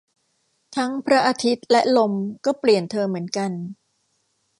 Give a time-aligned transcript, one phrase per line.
[0.75, 2.13] ทั้งพระอาทิตย์และลม
[2.45, 3.51] ก็เปลี่ยนเธอเหมือนกัน